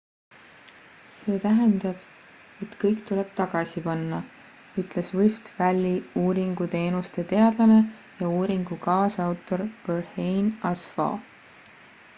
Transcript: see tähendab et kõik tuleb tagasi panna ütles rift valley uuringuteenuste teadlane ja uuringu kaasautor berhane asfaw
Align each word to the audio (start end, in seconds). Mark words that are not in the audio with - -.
see 1.15 1.33
tähendab 1.41 2.63
et 2.65 2.73
kõik 2.85 3.03
tuleb 3.09 3.35
tagasi 3.41 3.83
panna 3.89 4.21
ütles 4.85 5.11
rift 5.21 5.51
valley 5.59 5.99
uuringuteenuste 6.25 7.27
teadlane 7.35 7.79
ja 8.23 8.33
uuringu 8.39 8.79
kaasautor 8.91 9.67
berhane 9.87 10.51
asfaw 10.75 11.23